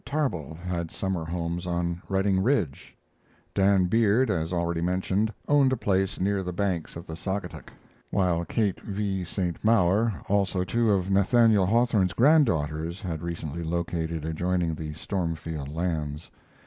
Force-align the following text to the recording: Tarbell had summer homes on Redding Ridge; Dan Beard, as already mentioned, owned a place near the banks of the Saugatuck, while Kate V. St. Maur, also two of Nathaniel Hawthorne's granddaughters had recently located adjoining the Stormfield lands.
Tarbell 0.03 0.55
had 0.55 0.89
summer 0.89 1.23
homes 1.25 1.67
on 1.67 2.01
Redding 2.09 2.41
Ridge; 2.41 2.95
Dan 3.53 3.85
Beard, 3.85 4.31
as 4.31 4.51
already 4.51 4.81
mentioned, 4.81 5.31
owned 5.47 5.71
a 5.71 5.77
place 5.77 6.19
near 6.19 6.41
the 6.41 6.51
banks 6.51 6.95
of 6.95 7.05
the 7.05 7.15
Saugatuck, 7.15 7.71
while 8.09 8.43
Kate 8.43 8.81
V. 8.81 9.23
St. 9.23 9.63
Maur, 9.63 10.23
also 10.27 10.63
two 10.63 10.89
of 10.91 11.11
Nathaniel 11.11 11.67
Hawthorne's 11.67 12.13
granddaughters 12.13 12.99
had 12.99 13.21
recently 13.21 13.61
located 13.61 14.25
adjoining 14.25 14.73
the 14.73 14.91
Stormfield 14.95 15.69
lands. 15.69 16.31